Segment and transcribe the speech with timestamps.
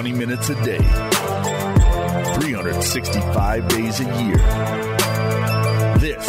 [0.00, 0.78] 20 minutes a day,
[2.38, 4.38] 365 days a year.
[5.98, 6.26] This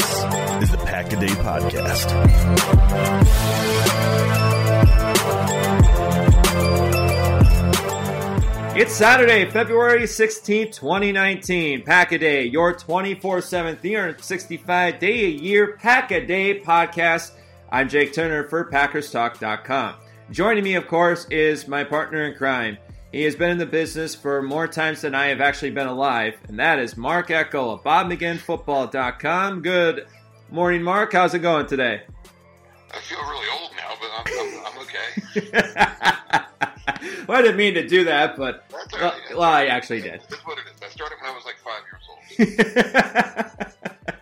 [0.62, 2.12] is the Pack a Day Podcast.
[8.76, 11.84] It's Saturday, February 16th, 2019.
[11.84, 17.32] Pack a Day, your 24 7, 365 day a year Pack a Day podcast.
[17.72, 19.96] I'm Jake Turner for PackersTalk.com.
[20.30, 22.78] Joining me, of course, is my partner in crime.
[23.12, 26.38] He has been in the business for more times than I have actually been alive,
[26.48, 29.62] and that is Mark Eckel of BobMcGinnFootball.com.
[29.62, 30.08] Good
[30.50, 31.12] morning, Mark.
[31.12, 32.04] How's it going today?
[32.94, 35.10] I feel really old now, but I'm, I'm, I'm okay.
[37.28, 40.22] well, I didn't mean to do that, but well, well, I actually did.
[40.30, 40.82] That's what it is.
[40.82, 42.08] I started when I was like five years
[44.08, 44.16] old.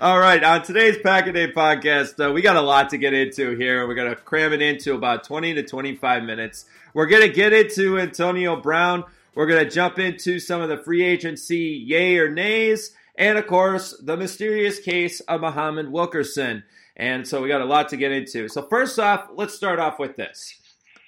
[0.00, 3.12] All right, on today's Pack a Day podcast, uh, we got a lot to get
[3.12, 3.86] into here.
[3.86, 6.64] We're going to cram it into about 20 to 25 minutes.
[6.94, 9.04] We're going to get into Antonio Brown.
[9.34, 12.92] We're going to jump into some of the free agency yay or nays.
[13.16, 16.64] And of course, the mysterious case of Muhammad Wilkerson.
[16.96, 18.48] And so we got a lot to get into.
[18.48, 20.58] So, first off, let's start off with this.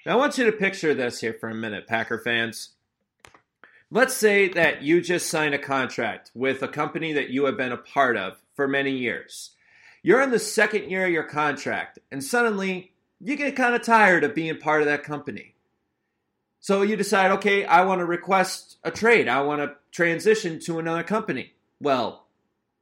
[0.07, 2.71] Now, I want you to picture this here for a minute, Packer fans.
[3.91, 7.73] Let's say that you just signed a contract with a company that you have been
[7.73, 9.53] a part of for many years.
[10.03, 14.25] You're in the second year of your contract, and suddenly you get kind of tired
[14.25, 15.55] of being part of that company.
[16.61, 19.27] So you decide, okay, I want to request a trade.
[19.27, 21.55] I want to transition to another company.
[21.81, 22.27] Well,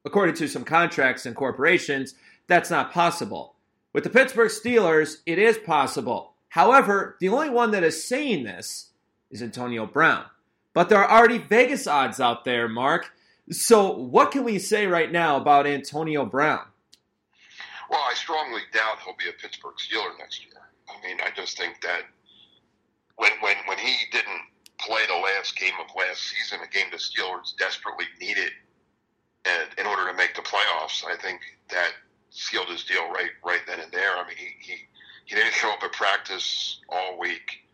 [0.03, 2.15] according to some contracts and corporations,
[2.47, 3.55] that's not possible.
[3.93, 6.33] With the Pittsburgh Steelers, it is possible.
[6.49, 8.89] However, the only one that is saying this
[9.31, 10.25] is Antonio Brown.
[10.77, 13.11] But there are already Vegas odds out there, Mark.
[13.49, 16.67] So, what can we say right now about Antonio Brown?
[17.89, 20.53] Well, I strongly doubt he'll be a Pittsburgh Steeler next year.
[20.87, 22.01] I mean, I just think that
[23.15, 24.41] when when when he didn't
[24.79, 28.51] play the last game of last season, a game the Steelers desperately needed,
[29.45, 31.89] and in order to make the playoffs, I think that
[32.29, 34.15] sealed his deal right right then and there.
[34.15, 34.77] I mean, he he,
[35.25, 37.65] he didn't show up at practice all week.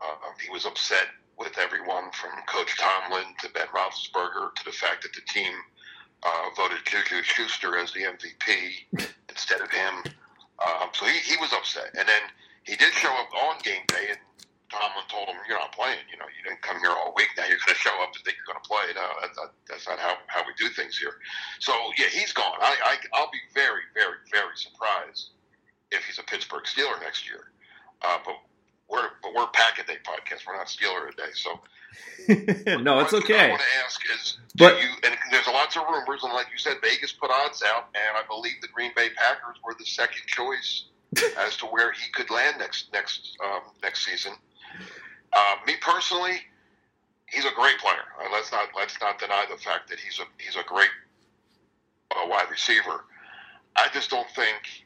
[0.00, 5.02] Uh, he was upset with everyone from Coach Tomlin to Ben Roethlisberger to the fact
[5.02, 5.52] that the team
[6.22, 10.04] uh, voted Juju Schuster as the MVP instead of him.
[10.64, 11.92] Um, so he, he was upset.
[11.98, 12.22] And then
[12.64, 14.18] he did show up on game day, and
[14.72, 16.02] Tomlin told him, You're not playing.
[16.10, 17.28] You know, you didn't come here all week.
[17.36, 18.96] Now you're going to show up and think you're going to play.
[18.96, 21.20] No, that's not, that's not how, how we do things here.
[21.60, 22.56] So, yeah, he's gone.
[22.60, 25.36] I, I, I'll be very, very, very surprised
[25.92, 27.52] if he's a Pittsburgh Steeler next year.
[28.02, 28.36] Uh, but
[28.88, 30.46] we're but we're Pack a Day podcast.
[30.46, 31.32] We're not Steeler a day.
[31.34, 31.60] So
[32.82, 33.50] no, it's thing I okay.
[33.50, 34.88] want to ask is, But- you?
[35.04, 38.26] And there's lots of rumors, and like you said, Vegas put odds out, and I
[38.28, 40.84] believe the Green Bay Packers were the second choice
[41.38, 44.32] as to where he could land next next um, next season.
[45.32, 46.40] Uh, me personally,
[47.30, 48.06] he's a great player.
[48.20, 50.90] Uh, let's not let's not deny the fact that he's a he's a great
[52.12, 53.04] uh, wide receiver.
[53.76, 54.84] I just don't think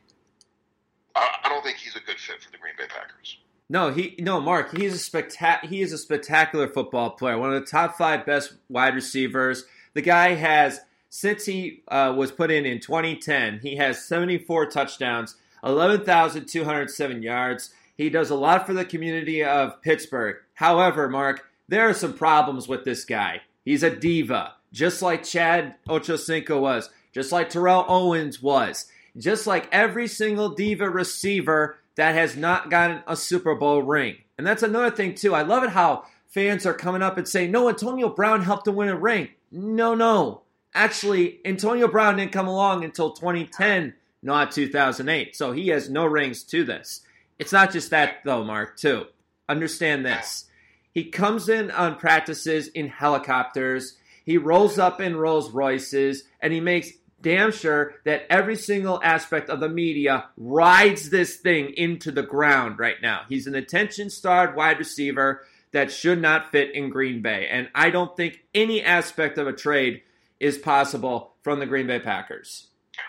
[1.17, 3.39] I, I don't think he's a good fit for the Green Bay Packers.
[3.73, 4.77] No, he no, Mark.
[4.77, 7.39] He's a spectac- He is a spectacular football player.
[7.39, 9.65] One of the top five best wide receivers.
[9.95, 13.61] The guy has since he uh, was put in in 2010.
[13.63, 17.73] He has 74 touchdowns, 11,207 yards.
[17.97, 20.37] He does a lot for the community of Pittsburgh.
[20.55, 23.43] However, Mark, there are some problems with this guy.
[23.65, 28.87] He's a diva, just like Chad Ochocinco was, just like Terrell Owens was,
[29.17, 34.17] just like every single diva receiver that has not gotten a Super Bowl ring.
[34.39, 35.35] And that's another thing, too.
[35.35, 38.77] I love it how fans are coming up and saying, no, Antonio Brown helped him
[38.77, 39.29] win a ring.
[39.53, 40.41] No, no.
[40.73, 45.37] Actually, Antonio Brown didn't come along until 2010, not 2008.
[45.37, 47.03] So he has no rings to this.
[47.39, 49.05] It's not just that, though, Mark, too.
[49.47, 50.47] Understand this.
[50.95, 53.99] He comes in on practices in helicopters.
[54.25, 56.93] He rolls up in Rolls Royces, and he makes
[57.23, 62.79] damn sure that every single aspect of the media rides this thing into the ground
[62.79, 63.23] right now.
[63.29, 67.47] He's an attention starved wide receiver that should not fit in Green Bay.
[67.51, 70.03] And I don't think any aspect of a trade
[70.41, 72.67] is possible from the Green Bay Packers.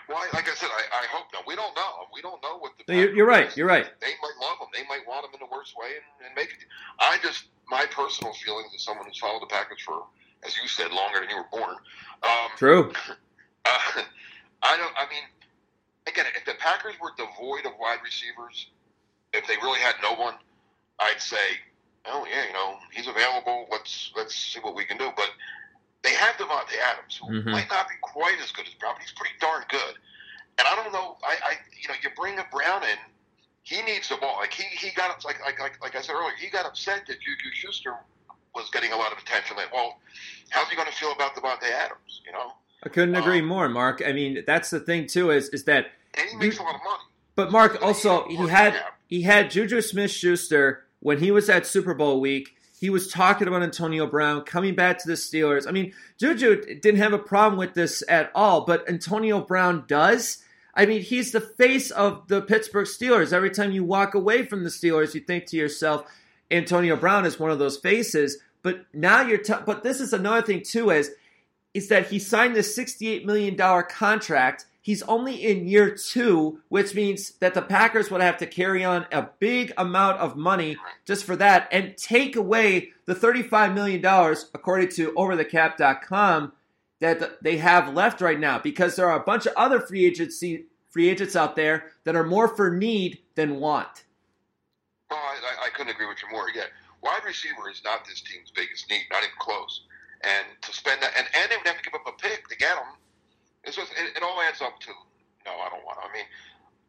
[0.08, 1.46] Well, like I said, I, I hope not.
[1.46, 1.90] We don't know.
[2.14, 2.94] We don't know what the.
[2.94, 3.86] You're- you're right, you're right.
[4.00, 4.68] They might love him.
[4.72, 6.64] They might want him in the worst way and, and make it.
[7.00, 10.04] I just my personal feelings as someone who's followed the Packers for,
[10.46, 11.74] as you said, longer than you were born.
[12.22, 12.92] Um, True.
[13.64, 14.02] uh,
[14.62, 14.92] I don't.
[14.96, 15.22] I mean,
[16.06, 18.66] again, if the Packers were devoid of wide receivers,
[19.32, 20.34] if they really had no one,
[21.00, 21.60] I'd say,
[22.06, 23.66] oh yeah, you know, he's available.
[23.70, 25.10] Let's let's see what we can do.
[25.16, 25.30] But
[26.02, 27.50] they have Davante Adams, who Mhm.
[27.50, 29.96] might not be quite as good as Brown, but he's pretty darn good.
[30.58, 31.16] And I don't know.
[31.24, 32.98] I, I you know, you bring a Brown in,
[33.62, 34.36] he needs the ball.
[34.38, 37.20] Like he he got like like like like I said earlier, he got upset that
[37.20, 37.96] Juju Schuster
[38.54, 39.56] was getting a lot of attention.
[39.56, 39.98] Like, well,
[40.50, 42.20] how's he going to feel about Davante Adams?
[42.26, 42.52] You know,
[42.82, 44.02] I couldn't agree Um, more, Mark.
[44.04, 46.80] I mean, that's the thing too is is that and he makes a lot of
[46.84, 47.02] money.
[47.36, 48.98] But Mark So also he had had cap.
[49.08, 52.56] he had Juju Smith Schuster when he was at Super Bowl week.
[52.80, 55.68] He was talking about Antonio Brown coming back to the Steelers.
[55.68, 60.42] I mean, Juju didn't have a problem with this at all, but Antonio Brown does.
[60.74, 63.32] I mean, he's the face of the Pittsburgh Steelers.
[63.32, 66.10] Every time you walk away from the Steelers, you think to yourself,
[66.50, 68.38] Antonio Brown is one of those faces.
[68.62, 71.12] But now you're, t- but this is another thing too, is
[71.74, 74.66] is that he signed this $68 million contract.
[74.80, 79.06] He's only in year two, which means that the Packers would have to carry on
[79.12, 84.04] a big amount of money just for that and take away the $35 million,
[84.54, 86.52] according to overthecap.com,
[87.00, 90.66] that they have left right now because there are a bunch of other free agency
[90.92, 94.04] free agents out there that are more for need than want.
[95.10, 96.46] I, I, I couldn't agree with you more.
[96.54, 96.64] Yeah,
[97.02, 99.82] wide receiver is not this team's biggest need, not even close.
[100.22, 102.56] And to spend that, and, and they would have to give up a pick to
[102.56, 102.94] get him.
[103.64, 104.90] It's just, it, it all adds up to
[105.44, 105.98] no, I don't want.
[105.98, 106.06] to.
[106.06, 106.26] I mean,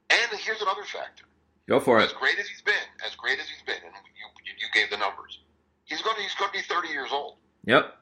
[0.10, 1.26] and here's another factor.
[1.68, 2.14] Go for As it.
[2.14, 4.98] As great as he's been, as great as he's been, and you you gave the
[4.98, 5.40] numbers.
[5.86, 7.38] He's going to he's going to be 30 years old.
[7.66, 7.96] Yep.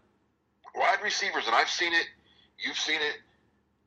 [0.76, 2.08] Wide receivers, and I've seen it.
[2.60, 3.18] You've seen it.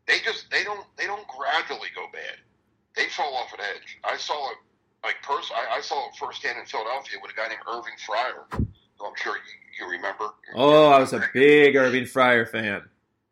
[0.06, 2.38] They just they don't they don't gradually go bad.
[2.96, 3.99] They fall off an edge.
[4.05, 4.58] I saw it
[5.02, 8.67] like pers- I, I saw it firsthand in Philadelphia with a guy named Irving Fryar.
[8.99, 10.26] Who I'm sure you, you remember.
[10.55, 12.82] Oh, I was a big Irving Fryar fan.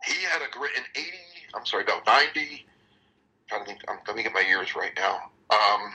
[0.04, 1.08] He had a great in 80.
[1.54, 2.64] I'm sorry, about 90.
[3.48, 3.80] trying to think.
[3.88, 5.30] I'm let me get my years right now.
[5.50, 5.94] Um,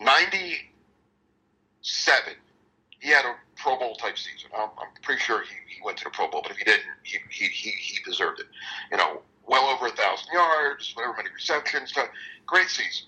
[0.00, 2.34] 97.
[3.00, 4.50] He had a Pro Bowl type season.
[4.56, 6.84] I'm, I'm pretty sure he, he went to the Pro Bowl, but if he didn't,
[7.02, 8.46] he he, he, he deserved it.
[8.90, 11.92] You know, well over a thousand yards, whatever many receptions.
[12.46, 13.06] Great season.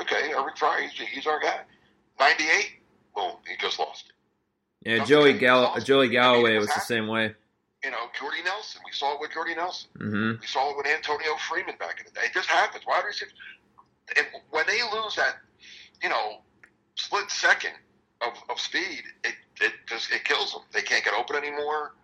[0.00, 1.60] Okay, Irving Fryar, he's, he's our guy.
[2.18, 2.70] 98.
[3.14, 4.14] Boom, he just lost it.
[4.82, 5.34] Yeah, Joey.
[5.34, 7.34] Gall- Joey Galloway was the same way.
[7.84, 8.82] You know, Jordy Nelson.
[8.84, 9.88] We saw it with Jordy Nelson.
[9.98, 12.26] hmm We saw it with Antonio Freeman back in the day.
[12.26, 12.84] It just happens.
[12.86, 13.32] Wide receivers,
[14.16, 15.36] and when they lose that,
[16.02, 16.42] you know,
[16.94, 17.72] split second
[18.20, 20.62] of, of speed, it, it just it kills them.
[20.72, 21.94] They can't get open anymore.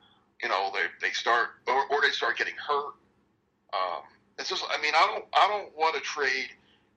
[0.43, 2.95] You know, they they start or, or they start getting hurt.
[3.75, 4.03] Um,
[4.39, 6.49] it's just, I mean, I don't I don't want to trade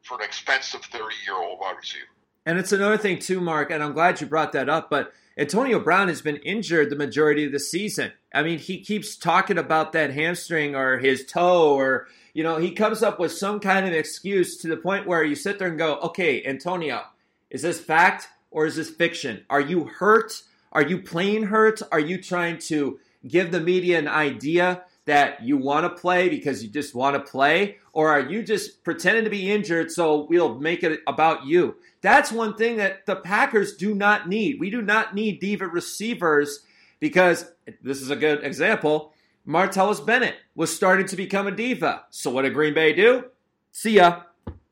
[0.04, 2.06] for an expensive thirty year old wide receiver.
[2.46, 4.90] And it's another thing too, Mark, and I'm glad you brought that up.
[4.90, 8.12] But Antonio Brown has been injured the majority of the season.
[8.34, 12.72] I mean, he keeps talking about that hamstring or his toe, or you know, he
[12.72, 15.78] comes up with some kind of excuse to the point where you sit there and
[15.78, 17.04] go, "Okay, Antonio,
[17.50, 19.46] is this fact or is this fiction?
[19.50, 20.44] Are you hurt?
[20.74, 21.82] Are you playing hurt?
[21.90, 26.64] Are you trying to give the media an idea that you want to play because
[26.64, 27.78] you just want to play?
[27.94, 31.76] Or are you just pretending to be injured so we'll make it about you?
[32.02, 34.60] That's one thing that the Packers do not need.
[34.60, 36.60] We do not need diva receivers
[37.00, 37.52] because
[37.82, 39.14] this is a good example.
[39.48, 42.04] Martellus Bennett was starting to become a diva.
[42.12, 43.26] So what did Green Bay do?
[43.72, 44.22] See ya.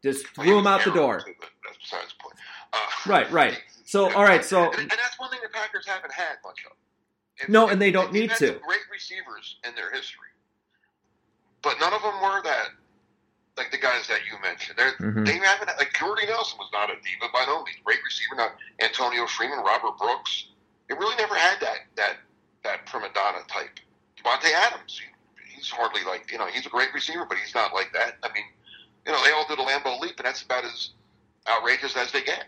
[0.04, 1.20] Just threw him out the door.
[1.22, 2.36] too, but that's besides the point.
[2.72, 2.78] Uh,
[3.12, 3.62] Right, right.
[3.88, 6.76] So, all right, so and, and that's one thing the Packers haven't had much of.
[7.40, 8.54] If- No, if- and they don't need to.
[8.66, 10.30] Great receivers in their history,
[11.62, 12.70] but none of them were that.
[13.58, 15.26] Like the guys that you mentioned, They're, Mhm.
[15.26, 15.68] they haven't.
[15.80, 17.78] Like Jordy Nelson was not a diva by no means.
[17.84, 20.46] Great receiver, not Antonio Freeman, Robert Brooks.
[20.88, 22.18] They really never had that that
[22.64, 23.80] that prima donna type.
[24.18, 27.74] Davante Adams, he, he's hardly like you know he's a great receiver, but he's not
[27.74, 28.18] like that.
[28.22, 28.46] I mean,
[29.08, 30.92] you know they all did a Lambo leap, and that's about as
[31.48, 32.46] outrageous as they get.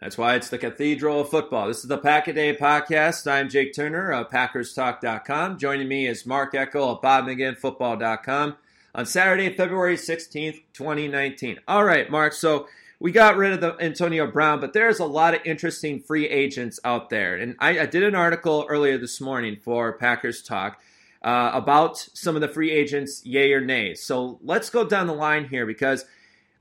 [0.00, 1.68] That's why it's the Cathedral of Football.
[1.68, 3.26] This is the Pack a Day podcast.
[3.30, 5.56] I'm Jake Turner of PackersTalk.com.
[5.56, 8.56] Joining me is Mark Eckel of BobMcGinnFootball.com
[8.94, 11.60] on Saturday, February 16th, 2019.
[11.66, 12.34] All right, Mark.
[12.34, 12.68] So
[13.00, 16.78] we got rid of the Antonio Brown, but there's a lot of interesting free agents
[16.84, 17.34] out there.
[17.34, 20.78] And I, I did an article earlier this morning for Packers Talk
[21.22, 23.94] uh, about some of the free agents, yay or nay.
[23.94, 26.04] So let's go down the line here because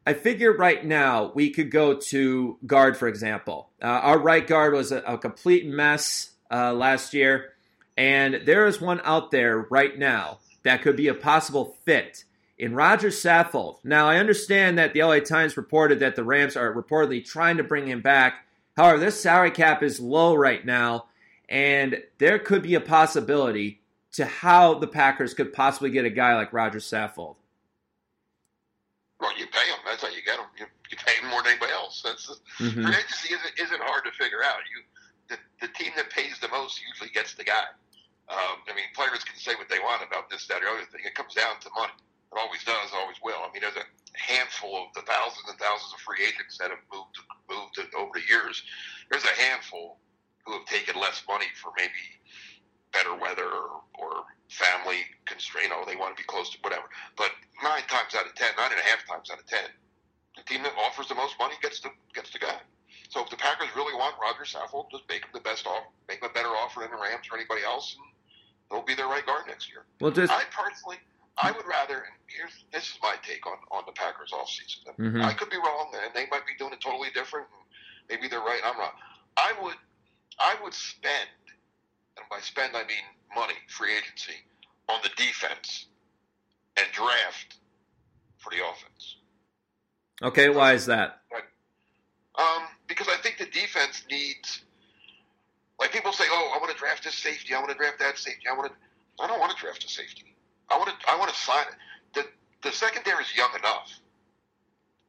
[0.05, 3.69] I figure right now we could go to guard, for example.
[3.81, 7.53] Uh, our right guard was a, a complete mess uh, last year,
[7.97, 12.23] and there is one out there right now that could be a possible fit
[12.57, 13.77] in Roger Saffold.
[13.83, 17.63] Now, I understand that the LA Times reported that the Rams are reportedly trying to
[17.63, 18.45] bring him back.
[18.77, 21.05] However, this salary cap is low right now,
[21.49, 23.81] and there could be a possibility
[24.13, 27.35] to how the Packers could possibly get a guy like Roger Saffold.
[29.95, 30.51] That's how you get them.
[30.59, 32.03] You, you pay more than anybody else.
[32.03, 32.27] That's
[32.59, 32.83] Mhm.
[32.83, 34.59] free agency isn't, isn't hard to figure out.
[34.67, 34.83] You
[35.31, 37.63] the, the team that pays the most usually gets the guy.
[38.27, 41.01] Um, I mean, players can say what they want about this, that, or other thing.
[41.05, 41.95] It comes down to money.
[41.95, 43.39] It always does, always will.
[43.39, 43.87] I mean, there's a
[44.19, 47.15] handful of the thousands and thousands of free agents that have moved
[47.49, 48.61] moved over the years.
[49.09, 49.97] There's a handful
[50.45, 52.03] who have taken less money for maybe
[52.91, 55.71] better weather or, or family constraint.
[55.73, 56.85] Oh, they want to be close to whatever.
[57.17, 57.31] But
[57.63, 59.69] nine times out of ten, nine and a half times out of ten,
[60.37, 62.59] the team that offers the most money gets the gets the guy.
[63.09, 66.21] So if the Packers really want Roger Saffold, just make him the best offer, make
[66.21, 68.05] him a better offer than the Rams or anybody else, and
[68.71, 69.85] he'll be their right guard next year.
[70.01, 70.97] Well, just I personally,
[71.37, 71.95] I would rather.
[71.95, 74.95] And here's this is my take on on the Packers offseason.
[74.97, 75.23] Mhm.
[75.23, 77.47] I could be wrong, and they might be doing it totally different.
[78.09, 78.61] Maybe they're right.
[78.63, 78.93] I'm wrong.
[79.37, 79.75] I would,
[80.39, 81.29] I would spend,
[82.17, 83.03] and by spend I mean
[83.35, 84.35] money, free agency,
[84.87, 85.87] on the defense,
[86.77, 87.57] and draft
[88.37, 89.17] for the offense.
[90.23, 90.49] Okay.
[90.49, 91.21] Why is that?
[92.37, 94.61] Um, because I think the defense needs,
[95.79, 98.17] like people say, oh, I want to draft this safety, I want to draft that
[98.17, 98.77] safety, I want to.
[99.19, 100.35] I don't want to draft a safety.
[100.69, 100.95] I want to.
[101.09, 101.75] I want to sign it.
[102.13, 103.91] The the secondary is young enough.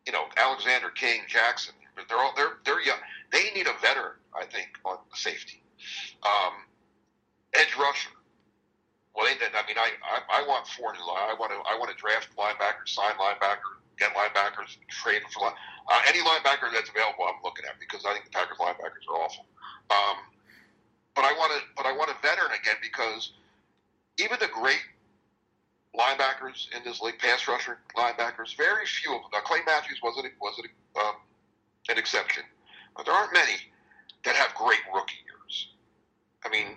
[0.07, 1.75] You know, Alexander, King, Jackson.
[2.09, 2.99] They're all they're they're young.
[3.33, 5.63] They need a veteran, I think, on safety.
[6.23, 6.53] Um,
[7.55, 8.11] edge rusher.
[9.15, 9.33] Well, they.
[9.47, 11.31] I mean, I, I I want four new line.
[11.31, 15.49] I want to I want to draft linebacker, sign linebacker, get linebackers, trade for.
[15.49, 19.19] Uh, any linebacker that's available, I'm looking at because I think the Packers linebackers are
[19.23, 19.47] awful.
[19.91, 20.19] Um,
[21.15, 23.33] but I want to, but I want a veteran again because
[24.19, 24.83] even the great
[25.97, 29.31] linebackers in this league, pass rusher linebackers, very few of them.
[29.33, 30.69] Now Clay Matthews wasn't wasn't
[31.01, 31.17] um,
[31.89, 32.43] an exception,
[32.97, 33.57] but there aren't many
[34.25, 35.69] that have great rookie years.
[36.45, 36.77] I mean,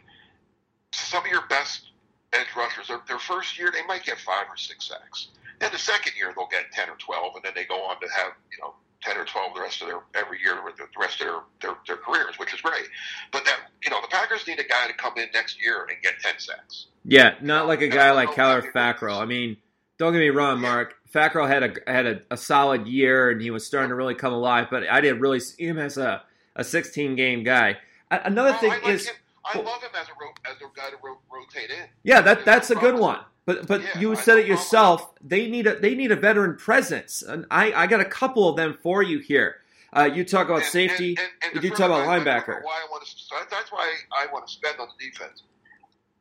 [0.94, 1.92] some of your best
[2.34, 5.28] edge rushers, their, their first year they might get five or six sacks.
[5.60, 8.08] Then the second year they'll get ten or twelve, and then they go on to
[8.16, 11.28] have you know ten or twelve the rest of their every year the rest of
[11.28, 12.88] their, their their careers, which is great.
[13.32, 16.02] But that you know the Packers need a guy to come in next year and
[16.02, 16.88] get ten sacks.
[17.06, 19.20] Yeah, not like a guy like Kyler Fackrell.
[19.20, 19.58] I mean,
[19.98, 20.96] don't get me wrong, Mark.
[21.14, 24.34] Fackrell had a had a, a solid year and he was starting to really come
[24.34, 26.22] alive, but I didn't really see him as a,
[26.56, 27.78] a 16 game guy.
[28.12, 29.16] Another thing I like is, him.
[29.46, 31.88] I love him as a as a guy to ro- rotate in.
[32.04, 33.20] yeah, that that's a good one.
[33.50, 35.12] But but Yeah, you said it yourself.
[35.22, 38.56] They need a they need a veteran presence, and I I got a couple of
[38.56, 39.62] them for you here.
[39.92, 41.16] Uh, you talk about And- safety.
[41.18, 42.62] and- and- and you talk about I- linebacker.
[42.64, 45.42] Why I want to, that's why I want to spend on the defense.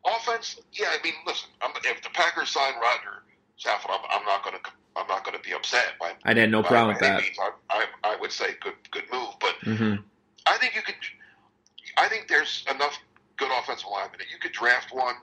[0.07, 0.87] Offense, yeah.
[0.89, 1.51] I mean, listen.
[1.61, 3.25] I'm, if the Packers sign Roger
[3.63, 4.71] Saffold, I'm, I'm not going to.
[4.97, 5.99] I'm not going to be upset.
[6.01, 7.21] By, I had no problem with that.
[7.21, 7.37] means.
[7.39, 9.35] I, I, I would say good, good move.
[9.39, 9.95] But hmm
[10.47, 10.95] I think you could.
[11.99, 12.99] I think there's enough
[13.37, 15.17] good offensive linemen you could draft one,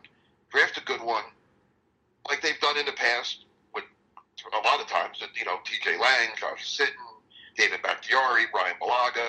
[0.51, 1.23] draft a good one,
[2.75, 3.83] done in the past with
[4.53, 5.19] a lot of times.
[5.19, 5.97] That you know, T.J.
[5.97, 6.89] Lang, Josh Sitton,
[7.57, 9.27] David Bakhtiari, Bryan Bulaga,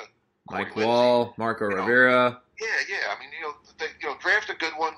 [0.51, 0.87] Mike Corey.
[0.87, 1.83] Wall, Marco you know.
[1.83, 2.41] Rivera.
[2.61, 3.15] Yeah, yeah.
[3.15, 4.95] I mean, you know, they, you know, draft a good one,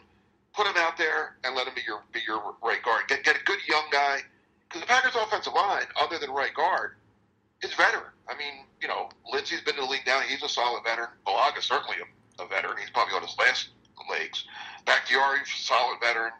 [0.54, 3.02] put him out there, and let him be your be your right guard.
[3.08, 4.18] Get get a good young guy
[4.68, 6.96] because the Packers' offensive line, other than right guard,
[7.62, 8.12] is veteran.
[8.28, 10.20] I mean, you know, Linsley's been in the league now.
[10.20, 11.08] He's a solid veteran.
[11.26, 12.76] Bulaga's certainly a, a veteran.
[12.78, 13.70] He's probably on his last
[14.10, 14.44] legs.
[14.86, 16.32] Bakhtiari's a solid veteran.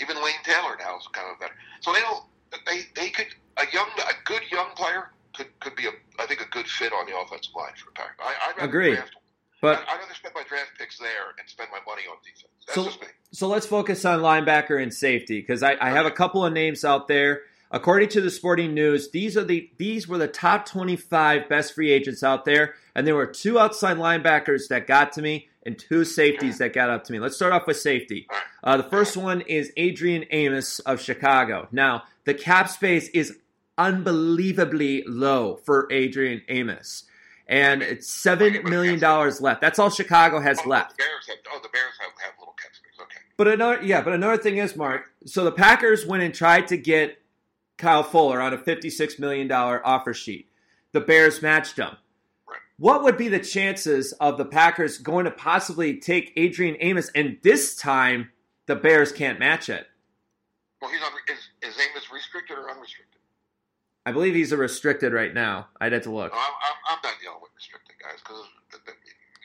[0.00, 1.58] Even Lane Taylor now is kind of a veteran.
[1.80, 2.22] So they don't.
[2.66, 3.26] They they could
[3.56, 6.92] a young a good young player could could be a I think a good fit
[6.92, 8.16] on the offensive line for Packers.
[8.20, 8.94] I, I'd Agreed.
[8.94, 9.16] Draft,
[9.60, 12.52] But I'd rather spend my draft picks there and spend my money on defense.
[12.66, 13.08] That's So- just me.
[13.30, 16.82] So let's focus on linebacker and safety because I, I have a couple of names
[16.84, 17.42] out there.
[17.70, 21.90] According to the Sporting News, these are the these were the top 25 best free
[21.92, 26.02] agents out there, and there were two outside linebackers that got to me and two
[26.02, 27.20] safeties that got up to me.
[27.20, 28.26] Let's start off with safety.
[28.64, 31.68] Uh, the first one is Adrian Amos of Chicago.
[31.70, 33.36] Now the cap space is
[33.76, 37.04] unbelievably low for Adrian Amos,
[37.46, 39.60] and it's seven million dollars left.
[39.60, 40.96] That's all Chicago has Oh, left.
[40.96, 42.98] The Bears have oh the Bears have, have little cap space.
[43.00, 43.20] Okay.
[43.36, 45.02] But another, yeah, but another thing is, Mark.
[45.26, 47.20] So the Packers went and tried to get
[47.76, 50.48] Kyle Fuller on a fifty-six million dollar offer sheet.
[50.92, 51.94] The Bears matched him.
[52.78, 57.38] What would be the chances of the Packers going to possibly take Adrian Amos, and
[57.42, 58.30] this time
[58.66, 59.86] the Bears can't match it?
[60.80, 63.20] Well, he's unre- is is Amos restricted or unrestricted?
[64.06, 65.68] I believe he's a restricted right now.
[65.80, 66.32] I'd have to look.
[66.32, 68.44] No, I'm, I'm, I'm not dealing with restricted guys because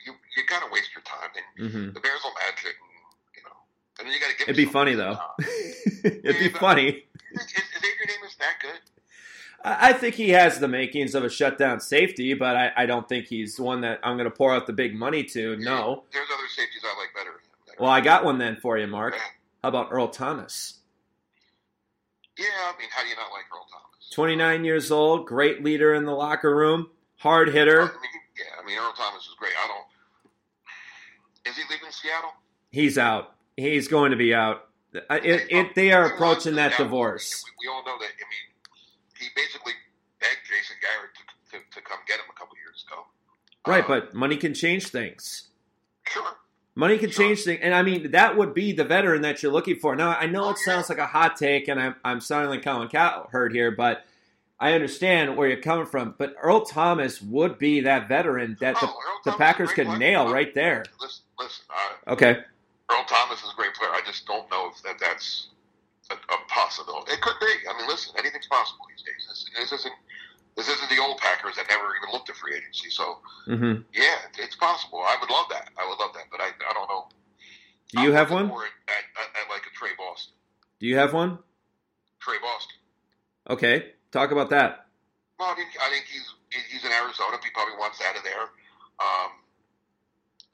[0.06, 2.68] you you gotta waste your time and hmm the Bears will match it.
[2.78, 2.94] And,
[3.36, 3.56] you know,
[3.98, 4.48] and then you gotta give.
[4.48, 5.18] It'd be funny though.
[6.04, 6.86] It'd be Yeah, but- funny.
[7.34, 8.78] is, is Adrian Amos that good?
[9.66, 13.26] I think he has the makings of a shutdown safety, but I, I don't think
[13.26, 15.56] he's one that I'm going to pour out the big money to.
[15.56, 16.04] No.
[16.12, 17.30] There's other safeties I like better.
[17.66, 17.76] than.
[17.80, 19.14] Well, I got one then for you, Mark.
[19.62, 20.80] How about Earl Thomas?
[22.38, 24.10] Yeah, I mean, how do you not like Earl Thomas?
[24.12, 27.80] 29 years old, great leader in the locker room, hard hitter.
[27.80, 27.92] I mean,
[28.36, 29.52] yeah, I mean, Earl Thomas is great.
[29.64, 31.50] I don't.
[31.50, 32.32] Is he leaving Seattle?
[32.70, 33.34] He's out.
[33.56, 34.68] He's going to be out.
[34.94, 37.44] Uh, It, it, they are approaching that divorce.
[37.60, 38.04] We all know that.
[38.04, 38.53] I mean,
[39.24, 39.72] he basically
[40.20, 43.02] begged Jason Garrett to, to, to come get him a couple years ago.
[43.66, 45.48] Right, Uh, but money can change things.
[46.06, 46.36] sure,
[46.76, 49.76] Money can change things, and I mean that would be the veteran that you're looking
[49.76, 49.94] for.
[49.96, 52.88] Now I know it sounds like a hot take, and I'm I'm sounding like Colin
[52.88, 54.04] Cowherd here, but
[54.58, 56.14] I understand where you're coming from.
[56.18, 59.74] But Earl Thomas would be that veteran that the, Oh, Earl the Packers is a
[59.76, 59.98] great could player.
[59.98, 60.84] nail right there.
[61.00, 62.38] Listen, listen uh, Okay,
[62.90, 63.90] Earl Thomas is a great player.
[63.90, 65.48] I just don't know if that that's
[66.14, 67.12] a, a possibility.
[67.12, 67.52] It could be.
[67.68, 69.26] I mean, listen, anything's possible these days.
[69.28, 69.94] This, this isn't
[70.56, 72.90] this isn't the old Packers that never even looked at free agency.
[72.90, 75.00] So hmm yeah, it's possible.
[75.02, 75.70] I would love that.
[75.78, 77.08] I would love that, but I, I don't know.
[77.92, 78.46] do you I'm have one?
[78.46, 80.34] At, at, at like a Tre Boston.
[80.80, 81.38] Do you have one?
[82.20, 82.78] Tre Boston.
[83.50, 84.86] Okay, talk about that.
[85.38, 86.26] Well, I think I think he's
[86.70, 87.38] he's in Arizona.
[87.42, 88.46] He probably wants out of there.
[89.02, 89.30] Um,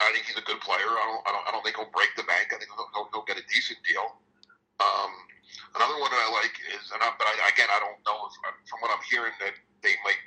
[0.01, 0.81] I think he's a good player.
[0.81, 2.49] I don't, I don't, I don't think he'll break the bank.
[2.49, 4.17] I think he'll, he'll, he'll get a decent deal.
[4.81, 5.13] Um,
[5.75, 8.33] another one that I like is, and I, but I, again, I don't know if
[8.67, 10.19] from what I'm hearing that they might.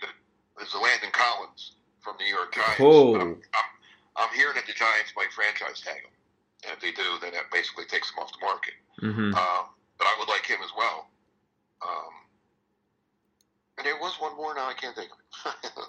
[0.56, 2.80] There's a Landon Collins from the New York Giants.
[2.80, 3.16] Oh.
[3.18, 3.68] I'm, I'm,
[4.16, 6.14] I'm hearing that the Giants might franchise tag him,
[6.64, 8.76] and if they do, then that basically takes him off the market.
[9.00, 9.64] hmm Um,
[9.98, 11.10] but I would like him as well.
[11.82, 12.14] Um,
[13.82, 15.24] there was one more now I can't think of it.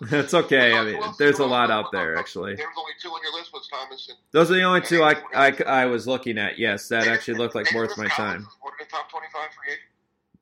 [0.09, 0.73] That's okay.
[0.73, 2.55] I mean, there's a lot out there actually.
[2.55, 5.03] There was only two on your list was Thomas and Those are the only two
[5.03, 6.57] I, I, I was looking at.
[6.57, 8.47] Yes, that actually looked like worth my time.
[8.63, 9.81] Would have been top twenty-five free agent.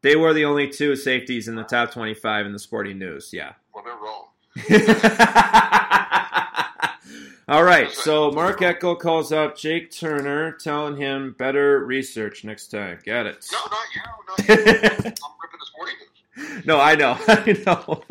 [0.04, 3.30] They were the only two safeties in the top 25 in the Sporting News.
[3.32, 3.54] Yeah.
[3.74, 4.26] Well, they're wrong.
[7.48, 7.90] All right.
[7.90, 13.00] So Mark Eckel calls up Jake Turner, telling him better research next time.
[13.06, 13.46] Got it.
[13.52, 14.02] No, not you.
[14.28, 14.56] Not you.
[14.56, 15.14] I'm ripping
[15.60, 16.13] the sporting news.
[16.66, 17.18] No, I know.
[17.28, 18.04] I know.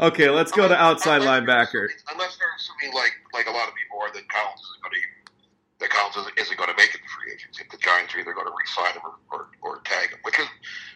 [0.06, 1.88] okay, let's go to outside Unless linebacker.
[2.12, 5.00] Unless they're assuming, like like a lot of people are, that Collins isn't going to
[5.80, 7.64] that Collins isn't, isn't going to make it to free agency.
[7.70, 10.46] The Giants are either going to re-sign him or, or, or tag him, which is,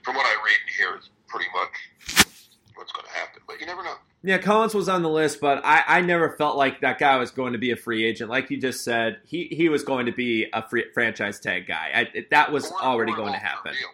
[0.05, 2.29] from what I read and hear, is pretty much
[2.77, 3.43] what's going to happen.
[3.49, 3.95] But you never know.
[4.23, 7.33] Yeah, Collins was on the list, but I, I never felt like that guy was
[7.33, 8.31] going to be a free agent.
[8.31, 11.91] Like you just said, he, he was going to be a free, franchise tag guy.
[11.93, 13.73] I, it- that was already going to happen.
[13.73, 13.89] Deal,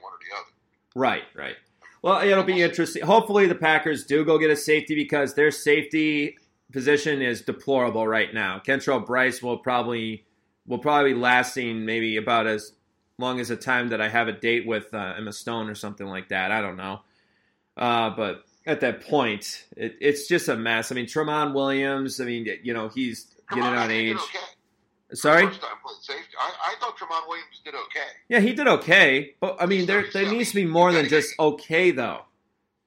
[0.95, 1.21] one or the other.
[1.21, 1.57] Right, right.
[2.03, 3.05] Well, it'll be interesting.
[3.05, 6.37] Hopefully, the Packers do go get a safety because their safety
[6.73, 8.59] position is deplorable right now.
[8.59, 10.25] Kentrell Brice will probably
[10.67, 12.73] will probably be lasting maybe about as
[13.19, 16.07] long as the time that I have a date with uh, Emma Stone or something
[16.07, 16.51] like that.
[16.51, 17.01] I don't know,
[17.77, 20.91] uh, but at that point, it, it's just a mess.
[20.91, 22.21] I mean, Tramon Williams.
[22.21, 24.17] I mean, you know, he's getting Tramon on age.
[24.17, 24.39] okay.
[25.15, 25.47] Sorry.
[25.47, 26.35] First time playing safety.
[26.41, 28.09] I, I thought Tramon Williams did okay.
[28.29, 31.35] Yeah, he did okay, but I mean, there there needs to be more than just
[31.39, 32.23] okay, though.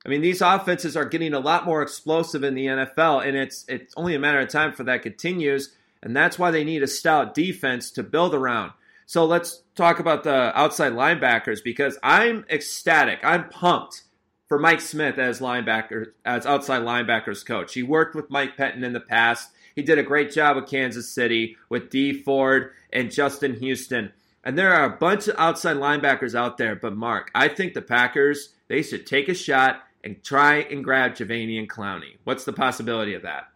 [0.05, 3.65] I mean, these offenses are getting a lot more explosive in the NFL, and it's
[3.67, 6.87] it's only a matter of time for that continues, and that's why they need a
[6.87, 8.71] stout defense to build around.
[9.07, 14.03] So let's talk about the outside linebackers because I'm ecstatic, I'm pumped
[14.47, 17.73] for Mike Smith as linebacker as outside linebackers coach.
[17.73, 19.49] He worked with Mike Pettine in the past.
[19.75, 24.13] He did a great job with Kansas City with Dee Ford and Justin Houston.
[24.43, 27.81] And there are a bunch of outside linebackers out there, but Mark, I think the
[27.81, 32.17] Packers, they should take a shot and try and grab Jadeveon Clowney.
[32.23, 33.49] What's the possibility of that?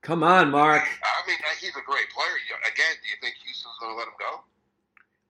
[0.00, 0.82] Come on, Mark.
[0.82, 2.32] I mean, uh, he's a great player.
[2.72, 4.40] Again, do you think Houston's going to let him go?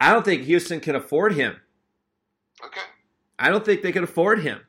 [0.01, 1.57] I don't think Houston can afford him.
[2.65, 2.81] Okay.
[3.39, 4.61] I don't think they can afford him.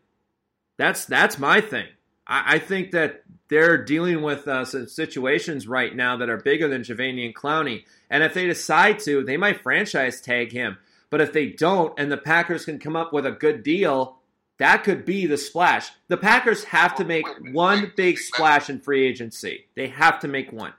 [0.77, 1.87] That's that's my thing.
[2.27, 6.67] I, I think that they're dealing with uh, some situations right now that are bigger
[6.67, 10.77] than Jadeveon Clowney, and if they decide to, they might franchise tag him.
[11.09, 14.17] But if they don't, and the Packers can come up with a good deal,
[14.57, 15.91] that could be the splash.
[16.07, 19.65] The Packers have to make one big splash in free agency.
[19.75, 20.73] They have to make one.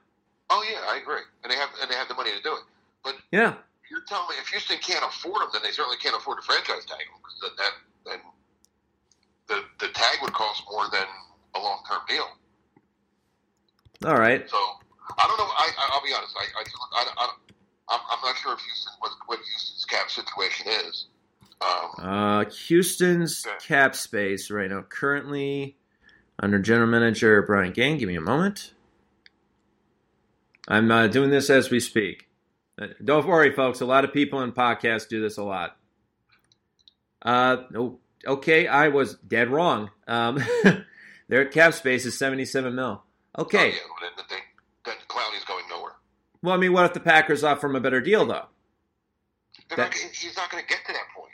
[0.50, 1.22] Oh yeah, I agree.
[1.42, 2.62] And they have and they have the money to do it.
[3.02, 3.54] But Yeah.
[3.90, 6.85] you're telling me if Houston can't afford him, then they certainly can't afford to franchise
[6.85, 7.07] tag
[7.42, 7.72] that, that
[8.07, 8.18] then
[9.48, 11.07] the the tag would cost more than
[11.54, 12.26] a long term deal.
[14.05, 14.49] All right.
[14.49, 14.57] So
[15.19, 15.45] I don't know.
[15.45, 16.35] I, I I'll be honest.
[16.37, 17.29] I I,
[17.88, 21.07] I, I'm not sure if Houston what, what Houston's cap situation is.
[21.61, 25.77] Um, Uh, Houston's cap space right now, currently
[26.38, 27.99] under general manager Brian Gaine.
[27.99, 28.73] Give me a moment.
[30.67, 32.29] I'm uh, doing this as we speak.
[32.81, 33.81] Uh, Don't worry, folks.
[33.81, 35.77] A lot of people in podcasts do this a lot.
[37.23, 39.90] Uh, oh, okay, I was dead wrong.
[40.07, 40.43] Um,
[41.29, 43.03] their cap space is 77 mil.
[43.38, 43.59] Okay.
[43.59, 44.38] oh, yeah, then, then,
[44.87, 45.92] then Clowney's going nowhere.
[46.42, 48.47] Well, I mean, what if the Packers offer him a better deal, though?
[49.70, 51.33] That- not, he's not going to get to that point.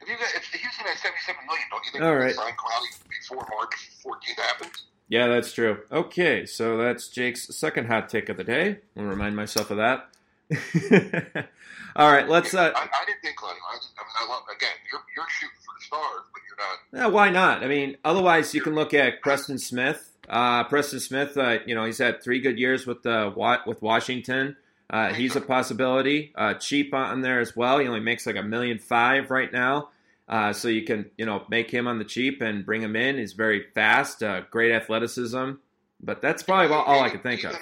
[0.00, 3.08] If you got, if Houston has 77 million, don't you think All they sign Clowney
[3.08, 4.84] before March 14th happens?
[5.08, 5.78] Yeah, that's true.
[5.92, 8.78] Okay, so that's Jake's second hot take of the day.
[8.96, 10.08] I'll remind myself of that.
[11.96, 12.52] All right, let's.
[12.52, 13.58] Uh, I, I didn't think Clowney.
[13.70, 14.70] I, just, I mean, I love again.
[14.90, 16.78] You're you're shooting for the stars, but you're not.
[17.04, 17.62] yeah, why not?
[17.62, 20.11] I mean, otherwise you can look at Preston Smith.
[20.28, 23.32] Uh, Preston Smith, uh, you know, he's had three good years with the
[23.66, 24.56] with Washington.
[24.88, 26.32] Uh, he's a possibility.
[26.34, 27.78] Uh, cheap on there as well.
[27.78, 29.88] He only makes like a million five right now.
[30.28, 33.18] Uh, so you can, you know, make him on the cheap and bring him in.
[33.18, 35.52] He's very fast, uh, great athleticism.
[36.00, 37.54] But that's probably about all I can think of.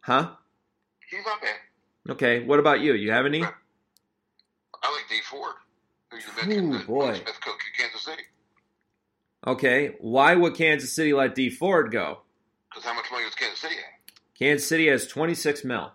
[0.00, 0.30] Huh?
[1.08, 1.54] He's not bad.
[2.10, 2.44] Okay.
[2.44, 2.94] What about you?
[2.94, 3.42] You have any?
[3.42, 3.46] I
[4.92, 5.54] like Dee Ford,
[6.10, 6.74] who you mentioned.
[6.74, 7.14] Ooh, boy.
[7.14, 8.22] Smith coach in Kansas City.
[9.46, 9.96] Okay.
[10.00, 12.20] Why would Kansas City let Dee Ford go?
[12.70, 13.92] Because how much money does Kansas City have?
[14.38, 15.92] Kansas City has 26 mil.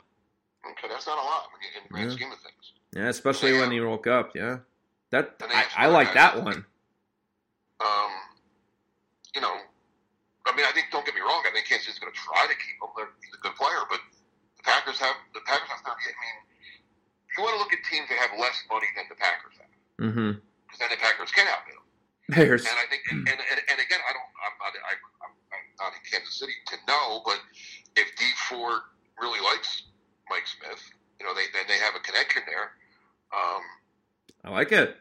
[0.72, 2.16] Okay, that's not a lot in the grand yeah.
[2.16, 2.66] scheme of things.
[2.96, 4.36] Yeah, especially when he woke up.
[4.36, 4.64] Yeah,
[5.12, 6.66] that I, I like that one.
[7.80, 8.12] Um,
[9.36, 9.54] you know,
[10.46, 11.44] I mean, I think don't get me wrong.
[11.48, 13.08] I think Kansas City's going to try to keep him.
[13.24, 14.02] He's a good player, but
[14.60, 16.12] the Packers have the Packers have thirty.
[16.12, 16.38] I mean,
[17.36, 20.12] you want to look at teams that have less money than the Packers have, because
[20.12, 20.80] mm-hmm.
[20.80, 21.87] then the Packers can outbid them.
[22.30, 22.66] Bears.
[22.66, 25.92] And I think, and, and, and again, I don't, I'm not, I, I'm, I'm not
[25.96, 27.40] in Kansas City to know, but
[27.96, 28.82] if Dee Ford
[29.20, 29.84] really likes
[30.30, 30.84] Mike Smith,
[31.20, 32.72] you know, they then they have a connection there.
[33.34, 33.62] Um,
[34.44, 34.96] I like it.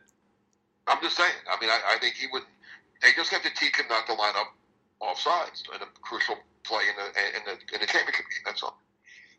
[0.87, 1.35] I'm just saying.
[1.51, 2.43] I mean, I, I think he would.
[3.03, 4.55] They just have to teach him not to line up
[5.01, 8.45] off sides in a crucial play in the in the in the championship game.
[8.45, 8.81] That's all.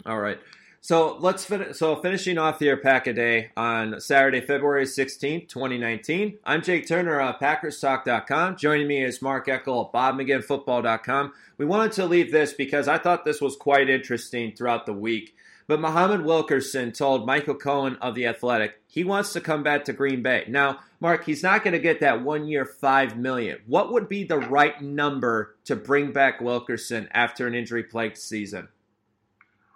[0.05, 0.39] All right.
[0.87, 1.45] So let's
[1.77, 6.37] so finishing off here pack a day on Saturday, February 16th, 2019.
[6.45, 8.55] I'm Jake Turner uh, of PackersTalk.com.
[8.55, 11.33] Joining me is Mark Eckel of BobMcGinnFootball.com.
[11.57, 15.35] We wanted to leave this because I thought this was quite interesting throughout the week.
[15.67, 19.93] But Muhammad Wilkerson told Michael Cohen of The Athletic he wants to come back to
[19.93, 20.45] Green Bay.
[20.47, 23.59] Now, Mark, he's not going to get that one year five million.
[23.65, 28.69] What would be the right number to bring back Wilkerson after an injury plagued season?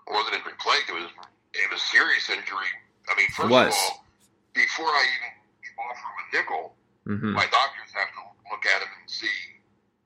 [0.07, 1.09] Wasn't injury plagued, it was
[1.53, 2.71] it was serious injury.
[3.09, 4.05] I mean, first of all,
[4.53, 5.31] before I even
[5.79, 6.63] offer him a nickel,
[7.07, 7.33] mm-hmm.
[7.33, 9.35] my doctors have to look at him and see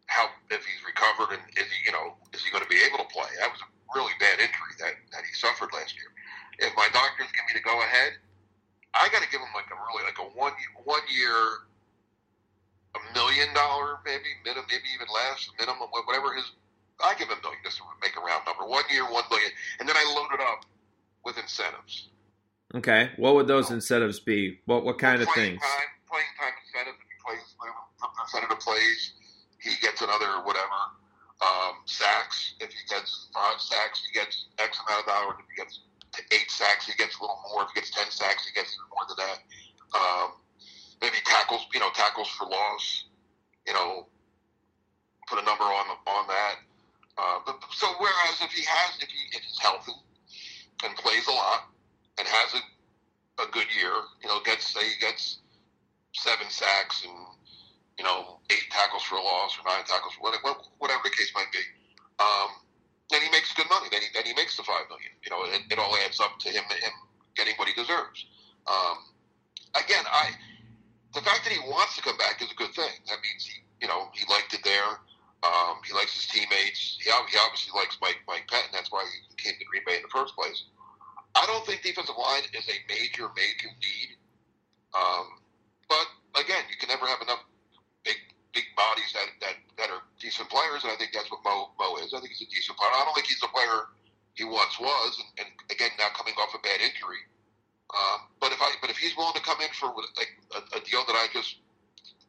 [0.08, 3.01] how if he's recovered and is he, you know, is he going to be able
[3.01, 3.27] to play?
[3.41, 6.10] That was a really bad injury that, that he suffered last year.
[6.62, 8.15] If my doctors give me the go ahead,
[8.95, 10.55] I got to give him like a really like a one
[10.88, 11.67] one year,
[12.95, 16.47] a million dollar maybe minimum, maybe even less minimum, whatever his.
[17.03, 18.65] I give him a million just to make a round number.
[18.65, 20.65] One year, one million, and then I load it up
[21.23, 22.10] with incentives.
[22.73, 24.60] Okay, what would those incentives be?
[24.65, 25.62] What what kind of things?
[25.62, 26.97] Time, playing time incentives.
[26.99, 29.13] If he plays, the plays,
[29.60, 30.79] he gets another whatever
[31.41, 32.55] um, sacks.
[32.60, 35.36] If he gets five sacks, he gets X amount of dollars.
[35.39, 35.79] If he gets
[36.31, 37.63] eight sacks, he gets a little more.
[37.63, 39.39] If he gets ten sacks, he gets more than that.
[39.95, 40.31] Um,
[41.01, 43.05] maybe tackles, you know, tackles for loss.
[43.67, 44.08] You know,
[45.27, 46.64] put a number on on that.
[47.17, 49.93] Uh, but, so whereas if he has, if he if he's healthy
[50.84, 51.69] and plays a lot
[52.19, 55.39] and has a a good year, you know, gets say he gets
[56.13, 57.13] seven sacks and
[57.97, 61.51] you know, eight tackles for a loss or nine tackles, whatever, whatever the case might
[61.51, 61.63] be.
[62.19, 62.51] Um,
[63.10, 63.88] then he makes good money.
[63.91, 65.12] Then he, then he makes the five million.
[65.23, 66.95] You know, it, it all adds up to him him
[67.36, 68.25] getting what he deserves.
[68.67, 68.97] Um,
[69.75, 70.32] again, I
[71.13, 72.91] the fact that he wants to come back is a good thing.
[73.08, 74.99] That means he, you know, he liked it there.
[75.45, 76.97] Um, he likes his teammates.
[76.97, 78.73] He, he obviously likes Mike Mike Pettine.
[78.73, 80.65] That's why he came to Green Bay in the first place.
[81.36, 84.10] I don't think defensive line is a major major need.
[84.95, 85.38] Um,
[85.86, 86.08] but
[86.41, 87.45] again, you can never have enough
[88.01, 88.17] big
[88.55, 91.99] big bodies that, that, that are decent players, and I think that's what Mo, Mo
[92.01, 92.15] is.
[92.15, 92.95] I think he's a decent player.
[92.95, 93.91] I don't think he's the player
[94.39, 97.21] he once was, and, and again, now coming off a bad injury.
[97.93, 100.81] Um, but if I but if he's willing to come in for like a, a
[100.81, 101.60] deal that I just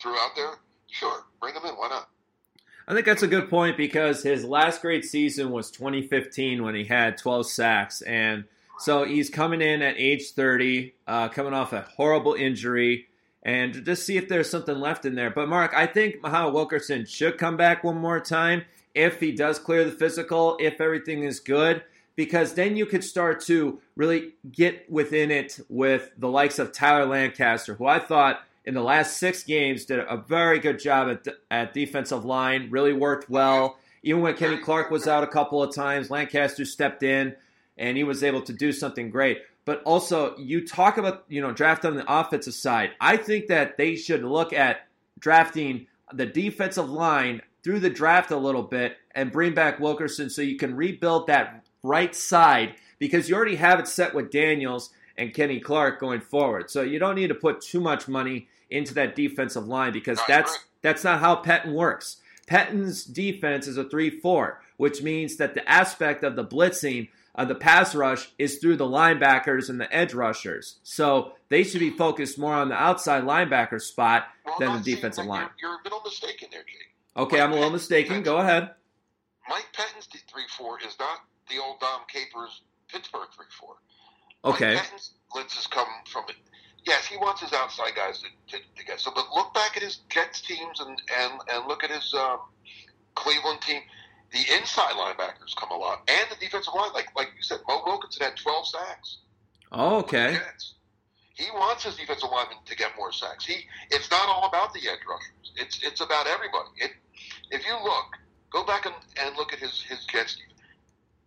[0.03, 0.59] threw out there,
[0.91, 1.75] sure, bring him in.
[1.79, 2.11] Why not?
[2.89, 6.85] I think that's a good point because his last great season was 2015 when he
[6.85, 8.45] had 12 sacks, and
[8.79, 13.07] so he's coming in at age 30, uh, coming off a horrible injury
[13.43, 15.31] and just see if there's something left in there.
[15.31, 19.59] But Mark, I think Muhammad Wilkerson should come back one more time if he does
[19.59, 21.85] clear the physical, if everything is good,
[22.17, 27.07] because then you could start to really get within it with the likes of Tyler
[27.07, 31.35] Lancaster, who I thought in the last six games did a very good job at,
[31.51, 33.79] at defensive line, really worked well.
[34.03, 37.35] Even when Kenny Clark was out a couple of times, Lancaster stepped in
[37.79, 41.53] and he was able to do something great but also you talk about you know
[41.53, 42.93] draft on the offensive side.
[42.99, 44.87] I think that they should look at
[45.19, 50.41] drafting the defensive line through the draft a little bit and bring back Wilkerson so
[50.41, 55.35] you can rebuild that right side because you already have it set with Daniels and
[55.35, 56.71] Kenny Clark going forward.
[56.71, 60.67] So you don't need to put too much money into that defensive line because that's
[60.83, 62.19] that's not how Pettine works.
[62.47, 67.55] Pettine's defense is a 3-4, which means that the aspect of the blitzing of the
[67.55, 70.79] pass rush is through the linebackers and the edge rushers.
[70.83, 75.27] So they should be focused more on the outside linebacker spot well, than the defensive
[75.27, 75.49] line.
[75.61, 76.95] You're, you're, a little mistaken there, Jake.
[77.17, 78.23] Okay, I'm a little mistaken.
[78.23, 78.71] Go ahead.
[79.49, 79.67] Mike
[80.11, 83.77] three four is not the old Dom Capers Pittsburgh three four.
[84.45, 84.75] Okay.
[84.75, 86.37] Mike Pettine's blitzes come from it.
[86.87, 89.11] Yes, he wants his outside guys to, to, to get so.
[89.15, 92.39] But look back at his Jets teams and and and look at his um,
[93.15, 93.83] Cleveland team.
[94.33, 96.93] The inside linebackers come a lot, and the defensive line.
[96.95, 99.19] Like like you said, Mo Wilkerson had twelve sacks.
[99.73, 100.39] Oh, okay.
[101.35, 103.45] He wants his defensive linemen to get more sacks.
[103.45, 105.53] He it's not all about the edge rushers.
[105.57, 106.69] It's it's about everybody.
[106.79, 106.93] It,
[107.51, 108.17] if you look,
[108.51, 110.37] go back and, and look at his his Jets.
[110.37, 110.47] team.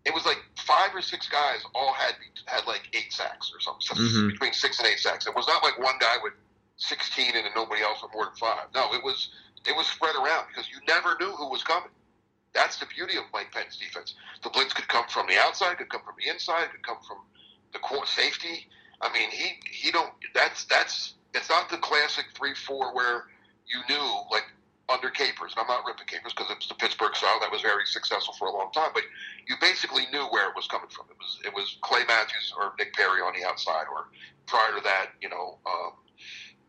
[0.06, 3.82] It was like five or six guys all had had like eight sacks or something,
[3.82, 4.32] so Mhm.
[4.32, 5.28] between six and eight sacks.
[5.28, 6.34] It was not like one guy with
[6.78, 8.68] sixteen and then nobody else with more than five.
[8.74, 9.30] No, it was
[9.66, 11.90] it was spread around because you never knew who was coming.
[12.54, 14.16] That's the beauty of Mike Penn's defense.
[14.42, 17.18] The blitz could come from the outside, could come from the inside, could come from
[17.74, 18.68] the core safety.
[19.02, 20.14] I mean, he he don't.
[20.34, 21.14] That's that's.
[21.34, 23.28] It's not the classic three four where
[23.68, 24.46] you knew like
[24.92, 25.54] under Capers.
[25.56, 28.48] And I'm not ripping Capers because it's the Pittsburgh style that was very successful for
[28.48, 28.92] a long time.
[28.94, 29.04] But
[29.48, 31.06] you basically knew where it was coming from.
[31.10, 34.10] It was it was Clay Matthews or Nick Perry on the outside, or
[34.48, 35.94] prior to that, you know, um,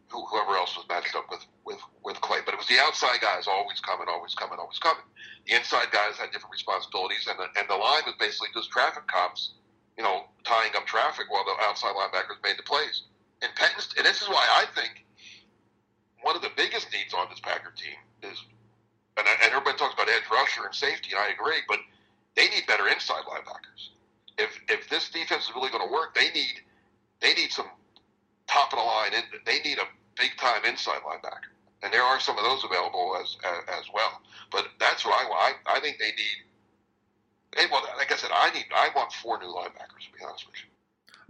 [0.08, 2.40] who, whoever else was matched up with with with Clay.
[2.44, 5.04] But it was the outside guys always coming, always coming, always coming.
[5.46, 9.06] The inside guys had different responsibilities, and the, and the line was basically just traffic
[9.08, 9.54] cops
[10.00, 13.02] you know, tying up traffic while the outside linebackers made the plays.
[13.42, 15.04] And Penton's, and this is why I think
[16.22, 18.38] one of the biggest needs on this Packer team is,
[19.16, 21.78] and, and everybody talks about edge rusher and safety, and I agree, but
[22.36, 23.90] they need better inside linebackers.
[24.38, 26.62] If if this defense is really going to work, they need
[27.20, 27.66] they need some
[28.46, 29.12] top of the line.
[29.14, 31.52] In, they need a big time inside linebacker,
[31.82, 34.20] and there are some of those available as as, as well.
[34.50, 35.56] But that's what I want.
[35.66, 36.38] I, I think they need.
[37.56, 40.46] Hey, well, like I said, I need I want four new linebackers to be honest
[40.46, 40.69] with you.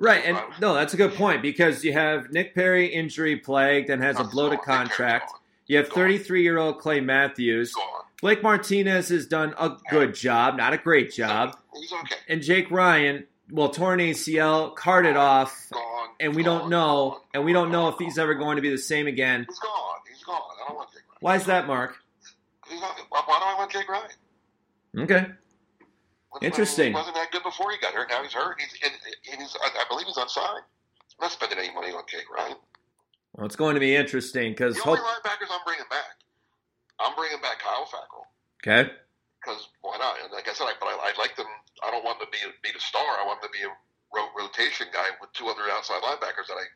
[0.03, 4.03] Right, and no, that's a good point because you have Nick Perry injury plagued and
[4.03, 4.85] has a bloated gone.
[4.85, 5.33] Nick Perry's contract.
[5.67, 7.75] You have 33 year old Clay Matthews.
[8.23, 11.55] Blake Martinez has done a good job, not a great job.
[11.75, 12.17] He's okay.
[12.29, 16.09] And Jake Ryan, well, torn ACL, carted off, Gone.
[16.19, 16.61] and we Gone.
[16.61, 17.21] don't know, Gone.
[17.35, 19.45] and we don't know if he's ever going to be the same again.
[19.49, 19.73] He's gone.
[20.09, 20.41] He's gone.
[20.65, 21.19] I don't want Jake Ryan.
[21.21, 21.97] Why is that, Mark?
[22.71, 24.11] Not, why do I want Jake Ryan?
[24.99, 25.27] Okay.
[26.43, 26.93] Interesting.
[26.93, 28.09] He wasn't that good before he got hurt.
[28.09, 28.61] Now he's hurt.
[28.61, 28.93] He's, and,
[29.33, 30.63] and he's I, believe he's unsigned.
[31.19, 32.57] I'm not spending any money on Jake Ryan.
[33.35, 34.99] Well, it's going to be interesting because The hope.
[34.99, 36.17] only linebackers I'm bringing back,
[36.99, 38.27] I'm bringing back Kyle Fackrell.
[38.63, 38.91] Okay.
[39.43, 40.17] because why not?
[40.23, 41.47] And like I said, I, but I, I like them.
[41.83, 43.03] I don't want them to be a, be the star.
[43.03, 43.73] I want them to be a
[44.15, 46.67] ro- rotation guy with two other outside linebackers that I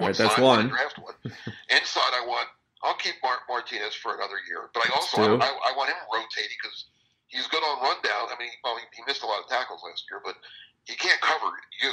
[0.00, 0.68] All right, that's one.
[0.68, 1.14] Draft one.
[1.70, 2.48] Inside, I want.
[2.84, 5.22] I'll keep Mark Martinez for another year, but I also.
[5.22, 6.84] I, I, I want him rotating because
[7.34, 8.30] he's good on rundown.
[8.30, 10.36] I mean, well, he, he missed a lot of tackles last year, but
[10.86, 11.50] he can't cover
[11.82, 11.90] you.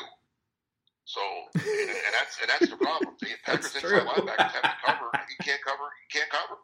[1.06, 1.20] So,
[1.56, 3.18] and, and that's and that's the problem.
[3.20, 5.10] The Packers inside linebackers have to cover.
[5.28, 5.86] He can't cover.
[6.06, 6.56] He can't cover.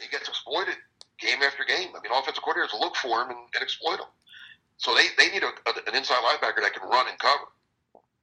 [0.00, 0.74] He gets exploited
[1.20, 1.92] game after game.
[1.94, 4.10] I mean, offensive coordinators look for him and, and exploit him.
[4.78, 7.46] So they, they need a, a, an inside linebacker that can run and cover.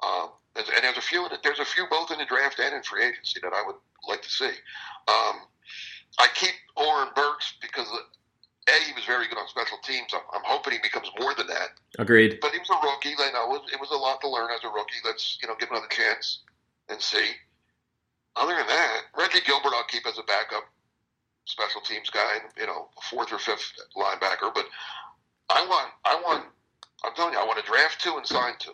[0.03, 1.31] Um, there's- and there's a few in.
[1.43, 3.75] There's a few both in the draft and in free agency that I would
[4.09, 4.51] like to see.
[5.07, 5.47] Um,
[6.19, 7.87] I keep Oren Burks because
[8.69, 10.13] a he was very good on special teams.
[10.13, 11.69] I'm, I'm hoping he becomes more than that.
[11.97, 12.39] Agreed.
[12.41, 13.15] But he was a rookie.
[13.17, 15.01] I know it was, it was a lot to learn as a rookie.
[15.03, 16.41] Let's you know give him another chance
[16.89, 17.33] and see.
[18.35, 20.63] Other than that, Reggie Gilbert I'll keep as a backup
[21.45, 24.53] special teams guy, you know, fourth or fifth linebacker.
[24.53, 24.65] But
[25.49, 26.45] I want, I want,
[27.03, 28.73] I'm telling you, I want to draft two and sign two.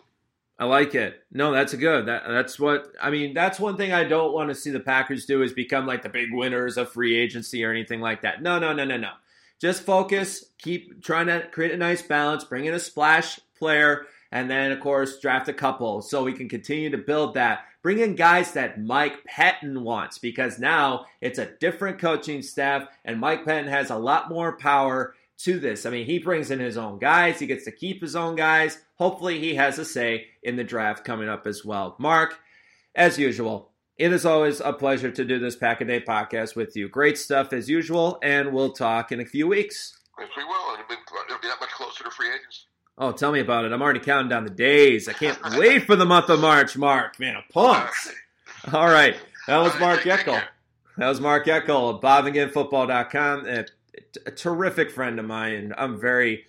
[0.58, 1.24] I like it.
[1.32, 2.06] No, that's a good.
[2.06, 3.34] That that's what I mean.
[3.34, 6.08] That's one thing I don't want to see the Packers do is become like the
[6.08, 8.40] big winners of free agency or anything like that.
[8.40, 9.10] No, no, no, no, no.
[9.60, 10.44] Just focus.
[10.58, 12.44] Keep trying to create a nice balance.
[12.44, 16.48] Bring in a splash player, and then of course draft a couple so we can
[16.48, 17.64] continue to build that.
[17.82, 23.20] Bring in guys that Mike Pettine wants because now it's a different coaching staff, and
[23.20, 25.86] Mike Pettine has a lot more power to this.
[25.86, 27.38] I mean, he brings in his own guys.
[27.38, 28.78] He gets to keep his own guys.
[28.96, 31.94] Hopefully, he has a say in the draft coming up as well.
[31.98, 32.38] Mark,
[32.94, 36.76] as usual, it is always a pleasure to do this Pack a Day podcast with
[36.76, 36.88] you.
[36.88, 39.98] Great stuff as usual, and we'll talk in a few weeks.
[40.18, 42.60] If we will, and it'll be, that much closer to free agency.
[42.98, 43.72] Oh, tell me about it.
[43.72, 45.08] I'm already counting down the days.
[45.08, 47.18] I can't wait for the month of March, Mark.
[47.20, 47.94] Man, I'm pumped.
[48.72, 49.16] All right.
[49.46, 50.42] That was Mark Eckel.
[50.96, 53.46] That was Mark Eckel of BobMcGinnFootball.com.
[53.46, 53.64] A,
[54.26, 55.54] a terrific friend of mine.
[55.54, 56.46] And I'm very,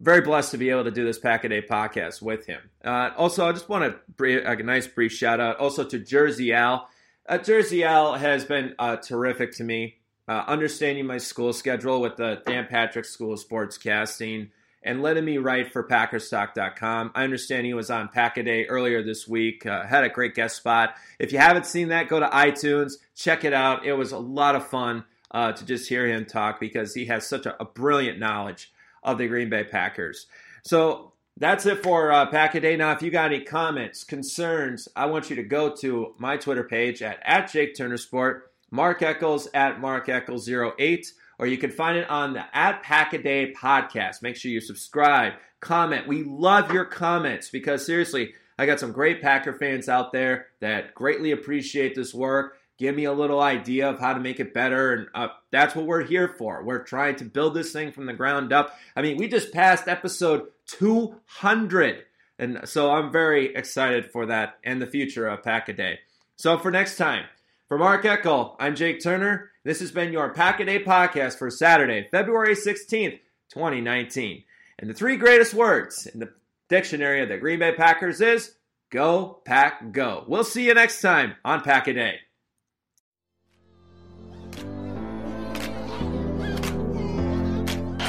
[0.00, 2.60] very blessed to be able to do this Pack a Day podcast with him.
[2.84, 6.88] Uh, also, I just want to a nice brief shout out also to Jersey Al.
[7.28, 9.96] Uh, Jersey Al has been uh, terrific to me.
[10.26, 14.50] Uh, understanding my school schedule with the Dan Patrick School of Sportscasting
[14.82, 17.10] and letting me write for PackersTalk.com.
[17.14, 19.66] I understand he was on Pack a Day earlier this week.
[19.66, 20.94] Uh, had a great guest spot.
[21.18, 23.84] If you haven't seen that, go to iTunes, check it out.
[23.84, 27.28] It was a lot of fun uh, to just hear him talk because he has
[27.28, 30.26] such a, a brilliant knowledge of the Green Bay Packers.
[30.64, 32.76] So that's it for uh, Pack a Day.
[32.76, 36.64] Now, if you got any comments, concerns, I want you to go to my Twitter
[36.64, 41.06] page at, at Jake Turner Sport, Mark Eckel at Mark Eckel08,
[41.38, 44.22] or you can find it on the at Pack a Day podcast.
[44.22, 46.06] Make sure you subscribe, comment.
[46.06, 50.94] We love your comments because seriously, I got some great Packer fans out there that
[50.94, 52.58] greatly appreciate this work.
[52.80, 54.94] Give me a little idea of how to make it better.
[54.94, 56.64] And uh, that's what we're here for.
[56.64, 58.74] We're trying to build this thing from the ground up.
[58.96, 62.04] I mean, we just passed episode 200.
[62.38, 65.98] And so I'm very excited for that and the future of Pack a Day.
[66.36, 67.26] So for next time,
[67.68, 69.50] for Mark Eckel, I'm Jake Turner.
[69.62, 74.42] This has been your Pack a Day podcast for Saturday, February 16th, 2019.
[74.78, 76.32] And the three greatest words in the
[76.70, 78.54] dictionary of the Green Bay Packers is
[78.88, 80.24] go, pack, go.
[80.26, 82.20] We'll see you next time on Pack a Day.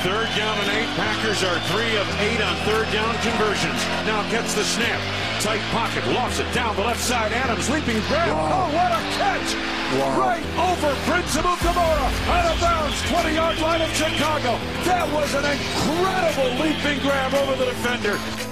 [0.02, 0.90] Third down and eight.
[0.98, 3.78] Packers are three of eight on third down conversions.
[4.10, 5.00] Now gets the snap.
[5.42, 6.04] Tight pocket.
[6.08, 7.32] Lofts it down the left side.
[7.34, 8.34] Adams leaping grab.
[8.34, 8.66] Wow.
[8.66, 9.54] Oh, what a catch!
[10.02, 10.20] Wow.
[10.20, 12.10] Right over Prince Amukamara.
[12.34, 12.98] Out of bounds.
[13.12, 14.58] 20 yard line of Chicago.
[14.90, 18.51] That was an incredible leaping grab over the defender.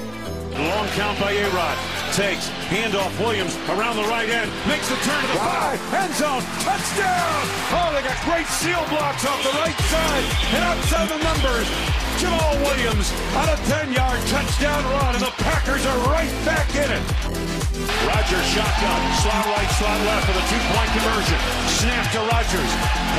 [0.60, 1.78] Long count by A-Rod.
[2.12, 2.50] Takes.
[2.68, 4.52] Handoff Williams around the right end.
[4.68, 5.72] Makes the turn to the wow.
[5.72, 6.04] five.
[6.04, 6.44] End zone.
[6.68, 7.40] Touchdown.
[7.72, 10.26] Oh, they got great seal blocks off the right side.
[10.52, 11.68] And outside the numbers.
[12.20, 13.08] Jamaal Williams
[13.40, 15.16] on a 10-yard touchdown run.
[15.16, 15.32] in the
[15.70, 17.04] Packers are right back in it.
[18.10, 19.02] Rodgers shotgun.
[19.22, 21.38] Slot right, slot left for the two-point conversion.
[21.78, 22.72] Snap to Rodgers.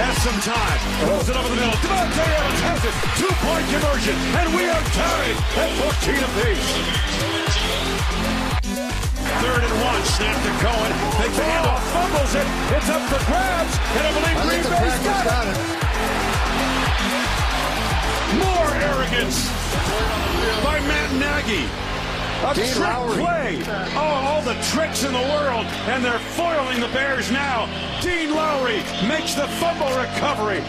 [0.03, 0.79] Has some time.
[1.07, 1.79] Rolls it over the middle.
[1.79, 2.95] Davante Adams has it.
[3.23, 4.19] Two-point conversion.
[4.35, 6.71] And we are tied at 14 apiece.
[8.67, 10.03] Third and one.
[10.11, 10.91] Snap to Cohen.
[11.23, 11.79] Takes the handoff.
[11.95, 12.51] Fumbles it.
[12.75, 13.79] It's up for grabs.
[13.95, 15.55] And I believe Green Bay's got, got it.
[18.43, 19.47] More arrogance
[20.67, 21.90] by Matt Nagy.
[22.43, 23.21] A Dean trick Lowry.
[23.21, 23.63] play.
[23.93, 27.69] Oh, all the tricks in the world, and they're foiling the Bears now.
[28.01, 30.65] Dean Lowry makes the fumble recovery.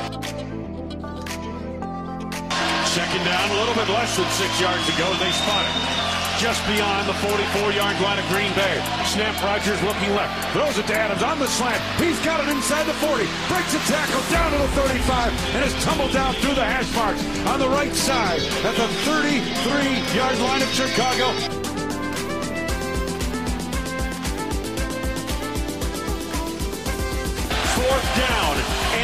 [2.91, 5.07] Second down, a little bit less than six yards to go.
[5.15, 6.01] They spot it
[6.41, 8.81] just beyond the 44-yard line of Green Bay.
[9.05, 10.51] Snap Rodgers looking left.
[10.51, 11.79] Throws it to Adams on the slant.
[12.01, 13.23] He's got it inside the 40.
[13.47, 17.23] Breaks a tackle down to the 35 and is tumbled down through the hash marks
[17.45, 21.60] on the right side at the 33-yard line of Chicago.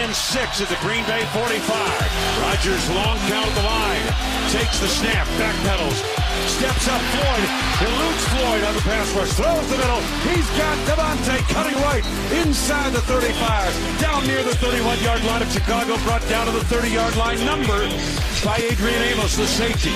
[0.08, 1.68] And six at the Green Bay 45.
[2.40, 4.08] Rodgers long count the line.
[4.56, 6.00] Takes the snap, backpedals,
[6.48, 7.48] Steps up Floyd.
[7.84, 9.34] Eludes Floyd on the pass rush.
[9.36, 10.00] Throws the middle.
[10.32, 12.06] He's got Davante cutting right
[12.40, 14.00] inside the 35.
[14.00, 15.98] Down near the 31-yard line of Chicago.
[16.06, 17.90] Brought down to the 30-yard line number
[18.46, 19.92] by Adrian Amos, the safety.